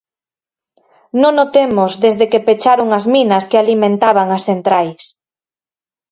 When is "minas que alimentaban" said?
3.15-4.27